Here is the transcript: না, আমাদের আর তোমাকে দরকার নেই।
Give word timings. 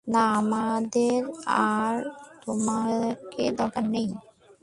না, 0.07 0.23
আমাদের 0.39 1.19
আর 1.69 1.93
তোমাকে 2.43 3.43
দরকার 3.59 3.85
নেই। 3.87 4.07